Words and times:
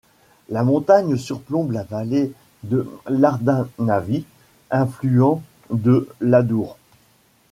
La 0.49 0.63
montagne 0.63 1.15
surplombe 1.15 1.73
la 1.73 1.83
vallée 1.83 2.33
de 2.63 2.89
l'Ardanavy, 3.07 4.25
affluent 4.71 5.43
de 5.71 6.09
l'Adour. 6.21 6.79